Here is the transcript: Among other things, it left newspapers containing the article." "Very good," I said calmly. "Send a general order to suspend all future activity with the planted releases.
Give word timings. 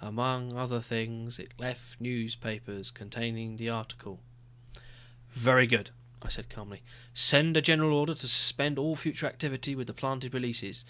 Among 0.00 0.52
other 0.52 0.80
things, 0.80 1.38
it 1.38 1.52
left 1.58 2.00
newspapers 2.00 2.90
containing 2.90 3.54
the 3.54 3.68
article." 3.68 4.18
"Very 5.30 5.68
good," 5.68 5.90
I 6.20 6.28
said 6.28 6.50
calmly. 6.50 6.82
"Send 7.14 7.56
a 7.56 7.62
general 7.62 7.96
order 7.96 8.14
to 8.16 8.26
suspend 8.26 8.80
all 8.80 8.96
future 8.96 9.26
activity 9.28 9.76
with 9.76 9.86
the 9.86 9.94
planted 9.94 10.34
releases. 10.34 10.84